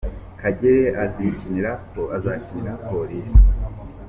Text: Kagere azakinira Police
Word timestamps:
Kagere 0.39 0.83
azakinira 1.03 2.81
Police 2.85 3.35